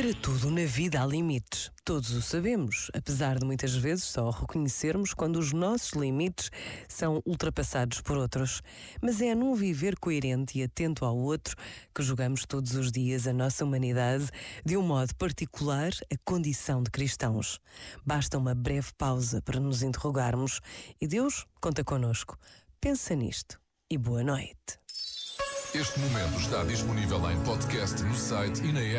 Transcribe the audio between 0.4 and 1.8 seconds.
na vida há limites.